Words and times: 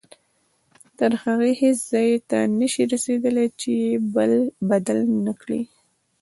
تر 0.97 1.11
هغې 1.23 1.51
هیڅ 1.61 1.77
ځای 1.91 2.09
ته 2.29 2.39
نه 2.59 2.67
شئ 2.73 2.83
رسېدلی 2.93 3.47
چې 3.59 3.69
یې 3.81 3.91
بدل 4.69 4.99
نه 5.25 5.33
کړئ. 5.41 5.61